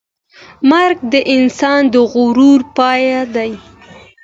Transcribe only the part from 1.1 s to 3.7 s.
د انسان د غرور پای دی.